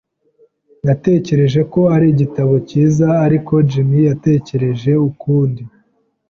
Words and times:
Natekereje 0.85 1.61
ko 1.73 1.81
ari 1.95 2.05
igitabo 2.13 2.53
cyiza, 2.67 3.07
ariko 3.25 3.53
Jim 3.69 3.89
yatekereje 4.09 4.91
ukundi. 5.09 5.63